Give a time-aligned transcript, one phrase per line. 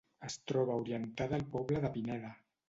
[0.27, 2.35] Es troba orientada al poble de Pineda.